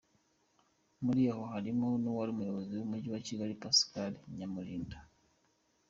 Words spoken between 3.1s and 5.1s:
wa Kigali, Pascal Nyamurida.